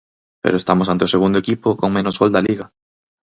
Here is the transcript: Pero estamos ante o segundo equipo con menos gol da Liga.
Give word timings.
Pero 0.43 0.59
estamos 0.61 0.87
ante 0.87 1.07
o 1.07 1.13
segundo 1.15 1.37
equipo 1.43 1.77
con 1.79 1.89
menos 1.95 2.15
gol 2.19 2.31
da 2.33 2.45
Liga. 2.47 2.65